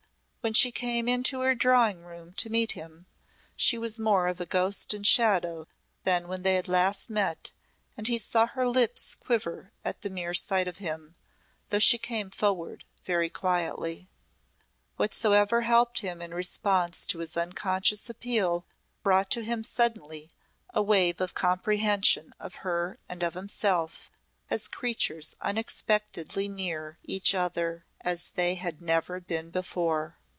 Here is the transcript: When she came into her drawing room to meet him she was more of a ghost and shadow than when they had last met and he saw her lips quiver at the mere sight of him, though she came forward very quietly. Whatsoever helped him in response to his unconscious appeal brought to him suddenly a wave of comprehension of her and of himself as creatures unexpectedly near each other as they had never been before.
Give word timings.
When 0.43 0.53
she 0.55 0.71
came 0.71 1.07
into 1.07 1.41
her 1.41 1.53
drawing 1.53 2.03
room 2.03 2.33
to 2.37 2.49
meet 2.49 2.71
him 2.71 3.05
she 3.55 3.77
was 3.77 3.99
more 3.99 4.25
of 4.25 4.41
a 4.41 4.45
ghost 4.47 4.91
and 4.91 5.05
shadow 5.05 5.67
than 6.03 6.27
when 6.27 6.41
they 6.41 6.55
had 6.55 6.67
last 6.67 7.11
met 7.11 7.51
and 7.95 8.07
he 8.07 8.17
saw 8.17 8.47
her 8.47 8.67
lips 8.67 9.13
quiver 9.13 9.71
at 9.85 10.01
the 10.01 10.09
mere 10.09 10.33
sight 10.33 10.67
of 10.67 10.79
him, 10.79 11.13
though 11.69 11.77
she 11.77 11.99
came 11.99 12.31
forward 12.31 12.85
very 13.05 13.29
quietly. 13.29 14.09
Whatsoever 14.97 15.61
helped 15.61 15.99
him 15.99 16.23
in 16.23 16.33
response 16.33 17.05
to 17.05 17.19
his 17.19 17.37
unconscious 17.37 18.09
appeal 18.09 18.65
brought 19.03 19.29
to 19.29 19.43
him 19.43 19.63
suddenly 19.63 20.31
a 20.73 20.81
wave 20.81 21.21
of 21.21 21.35
comprehension 21.35 22.33
of 22.39 22.55
her 22.65 22.97
and 23.07 23.21
of 23.21 23.35
himself 23.35 24.09
as 24.49 24.67
creatures 24.67 25.35
unexpectedly 25.41 26.49
near 26.49 26.97
each 27.03 27.35
other 27.35 27.85
as 28.01 28.29
they 28.29 28.55
had 28.55 28.81
never 28.81 29.19
been 29.19 29.51
before. 29.51 30.17